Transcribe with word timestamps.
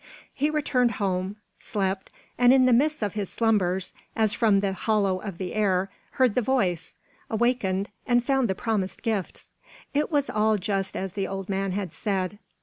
He 0.33 0.49
returned 0.49 0.93
home; 0.93 1.35
slept, 1.59 2.09
and 2.35 2.51
in 2.51 2.65
the 2.65 2.73
midst 2.73 3.03
of 3.03 3.13
his 3.13 3.29
slumbers, 3.29 3.93
as 4.15 4.33
from 4.33 4.59
the 4.59 4.73
hollow 4.73 5.21
of 5.21 5.37
the 5.37 5.53
air, 5.53 5.91
heard 6.13 6.33
the 6.33 6.41
voice; 6.41 6.97
wakened 7.29 7.87
and 8.07 8.25
found 8.25 8.47
the 8.49 8.55
promised 8.55 9.03
gifts. 9.03 9.51
It 9.93 10.09
was 10.11 10.27
all 10.27 10.57
just 10.57 10.97
as 10.97 11.13
the 11.13 11.27
old 11.27 11.49
man 11.49 11.73
had 11.73 11.93
said. 11.93 12.39